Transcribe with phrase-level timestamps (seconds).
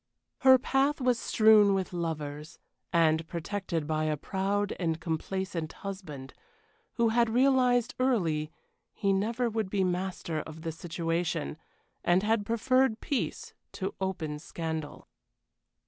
[0.39, 2.57] Her path was strewn with lovers,
[2.91, 6.33] and protected by a proud and complacent husband,
[6.93, 8.51] who had realized early
[8.93, 11.55] he never would be master of the situation,
[12.03, 15.07] and had preferred peace to open scandal.